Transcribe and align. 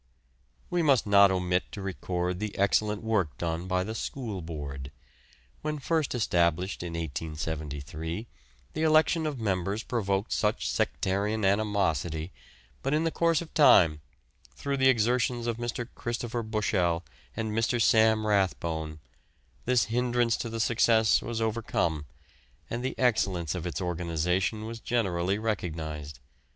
We 0.71 0.81
must 0.81 1.05
not 1.05 1.29
omit 1.29 1.71
to 1.73 1.81
record 1.83 2.39
the 2.39 2.57
excellent 2.57 3.03
work 3.03 3.37
done 3.37 3.67
by 3.67 3.83
the 3.83 3.93
School 3.93 4.41
Board. 4.41 4.91
When 5.61 5.77
first 5.77 6.15
established 6.15 6.81
in 6.81 6.93
1873, 6.93 8.25
the 8.73 8.81
election 8.81 9.27
of 9.27 9.39
members 9.39 9.83
provoked 9.83 10.41
much 10.41 10.67
sectarian 10.67 11.45
animosity, 11.45 12.31
but 12.81 12.95
in 12.95 13.03
the 13.03 13.11
course 13.11 13.43
of 13.43 13.53
time, 13.53 14.01
through 14.55 14.77
the 14.77 14.89
exertions 14.89 15.45
of 15.45 15.57
Mr. 15.57 15.87
Christopher 15.93 16.41
Bushell 16.41 17.05
and 17.37 17.51
Mr. 17.51 17.79
Sam 17.79 18.25
Rathbone, 18.25 18.99
this 19.65 19.83
hindrance 19.85 20.35
to 20.37 20.47
its 20.55 20.65
success 20.65 21.21
was 21.21 21.39
overcome, 21.39 22.05
and 22.71 22.83
the 22.83 22.97
excellence 22.97 23.53
of 23.53 23.67
its 23.67 23.79
organisation 23.79 24.65
was 24.65 24.79
generally 24.79 25.37
recognised. 25.37 26.17